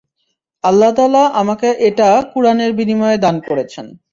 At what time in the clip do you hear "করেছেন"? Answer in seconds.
3.39-3.85